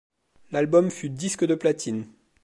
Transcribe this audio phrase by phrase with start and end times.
[0.49, 2.07] L’album fut disque de platine.